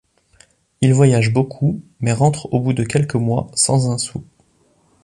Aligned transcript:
Il 0.81 0.95
voyage 0.95 1.31
beaucoup 1.31 1.79
mais 1.99 2.11
rentre 2.11 2.51
au 2.51 2.59
bout 2.59 2.73
de 2.73 2.83
quelques 2.83 3.13
mois, 3.13 3.51
sans 3.53 3.91
un 3.91 3.99
sou. 3.99 4.23